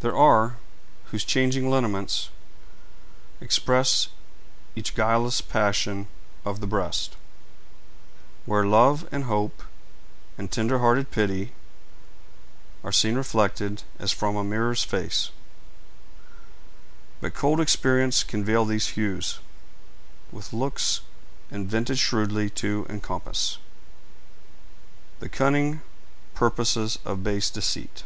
There 0.00 0.14
are, 0.14 0.58
whose 1.06 1.24
changing 1.24 1.70
lineaments 1.70 2.28
Express 3.40 4.08
each 4.76 4.94
guileless 4.94 5.40
passion 5.40 6.08
of 6.44 6.60
the 6.60 6.66
breast; 6.66 7.16
Where 8.44 8.66
Love, 8.66 9.08
and 9.10 9.24
Hope, 9.24 9.62
and 10.36 10.52
tender 10.52 10.80
hearted 10.80 11.10
Pity 11.10 11.54
Are 12.82 12.92
seen 12.92 13.14
reflected, 13.14 13.82
as 13.98 14.12
from 14.12 14.36
a 14.36 14.44
mirror's 14.44 14.84
face; 14.84 15.30
But 17.22 17.32
cold 17.32 17.58
experience 17.58 18.24
can 18.24 18.44
veil 18.44 18.66
these 18.66 18.88
hues 18.88 19.38
With 20.30 20.52
looks, 20.52 21.00
invented 21.50 21.98
shrewdly 21.98 22.50
to 22.50 22.84
encompass 22.90 23.56
The 25.20 25.30
cunning 25.30 25.80
purposes 26.34 26.98
of 27.06 27.24
base 27.24 27.48
deceit. 27.48 28.04